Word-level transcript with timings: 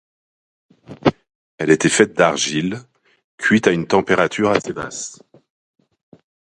Elle 1.59 1.69
est 1.69 1.87
faite 1.87 2.13
d'argile, 2.13 2.79
cuite 3.37 3.67
à 3.67 3.71
une 3.71 3.85
température 3.85 4.49
assez 4.49 4.73
basse. 4.73 5.19